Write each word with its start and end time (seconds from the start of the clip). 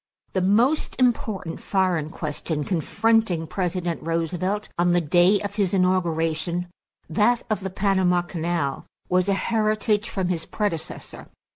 = 0.19 0.33
The 0.33 0.41
most 0.41 0.95
important 0.97 1.59
foreign 1.61 2.09
question 2.09 2.63
confronting 2.63 3.45
President 3.45 4.01
Roosevelt 4.01 4.67
on 4.79 4.93
the 4.93 4.99
day 4.99 5.39
of 5.41 5.57
his 5.57 5.75
inauguration, 5.75 6.69
that 7.07 7.43
of 7.51 7.59
the 7.59 7.69
Panama 7.69 8.23
Canal, 8.23 8.87
was 9.09 9.29
a 9.29 9.35
heritage 9.35 10.09
from 10.09 10.29
his 10.29 10.47
predecessor. 10.47 11.27